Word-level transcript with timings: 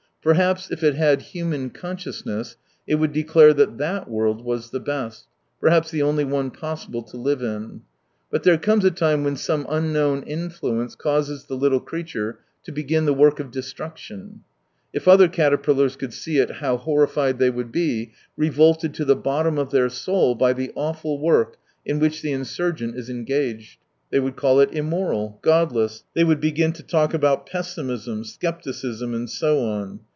Perhaps 0.23 0.69
if 0.69 0.83
it 0.83 0.93
had 0.93 1.19
human 1.23 1.71
consciousness 1.71 2.55
it 2.85 2.93
would 2.93 3.11
declare 3.11 3.55
that 3.55 3.79
that 3.79 4.07
world 4.07 4.45
was 4.45 4.69
the 4.69 4.79
best, 4.79 5.25
perhaps 5.59 5.89
the 5.89 6.03
only 6.03 6.23
one 6.23 6.51
possible 6.51 7.01
to 7.01 7.17
live 7.17 7.41
in. 7.41 7.81
But 8.29 8.43
there 8.43 8.59
comes 8.59 8.85
a 8.85 8.91
time 8.91 9.23
when 9.23 9.35
some 9.35 9.65
unknown 9.67 10.21
influence 10.21 10.93
causes 10.93 11.45
the 11.45 11.55
little 11.55 11.79
creature 11.79 12.37
to 12.65 12.71
begin 12.71 13.05
the 13.05 13.15
work 13.15 13.39
of 13.39 13.49
destruc 13.49 13.97
tion. 13.97 14.43
If 14.93 15.07
other 15.07 15.27
caterpillars 15.27 15.95
could 15.95 16.13
see 16.13 16.37
it 16.37 16.51
how 16.57 16.77
horrified 16.77 17.39
they 17.39 17.49
would 17.49 17.71
be, 17.71 18.11
revolted 18.37 18.93
to 18.93 19.05
the 19.05 19.15
bottom 19.15 19.57
of 19.57 19.71
their 19.71 19.89
soul 19.89 20.35
by 20.35 20.53
the 20.53 20.71
awful 20.75 21.19
work 21.19 21.57
in 21.83 21.97
which 21.97 22.21
the 22.21 22.31
insurgent 22.31 22.95
is 22.95 23.09
engaged. 23.09 23.79
They 24.11 24.19
would 24.19 24.35
call 24.35 24.59
it 24.59 24.69
immoral,; 24.71 25.39
godless, 25.41 26.03
they 26.13 26.23
would 26.23 26.41
begin 26.41 26.73
to 26.73 26.83
talk 26.83 27.15
about 27.15 27.47
pessimism', 27.47 28.23
scepticism, 28.25 29.15
and 29.15 29.27
so 29.27 29.61
on. 29.61 30.01